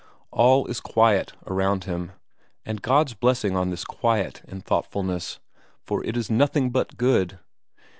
All 0.31 0.65
is 0.65 0.79
quiet 0.81 1.33
around 1.45 1.83
him, 1.83 2.13
and 2.65 2.81
God's 2.81 3.13
blessing 3.13 3.55
on 3.55 3.69
this 3.69 3.85
quiet 3.85 4.41
and 4.47 4.65
thoughtfulness, 4.65 5.39
for 5.83 6.03
it 6.03 6.17
is 6.17 6.27
nothing 6.27 6.71
but 6.71 6.97
good! 6.97 7.37